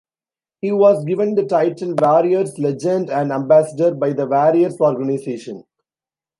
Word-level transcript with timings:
He 0.61 0.71
was 0.71 1.05
given 1.05 1.35
the 1.35 1.45
title 1.45 1.93
"Warriors 1.95 2.57
Legend 2.57 3.11
and 3.11 3.31
Ambassador" 3.31 3.93
by 3.93 4.13
the 4.13 4.25
Warriors 4.25 4.81
organization. 4.81 5.63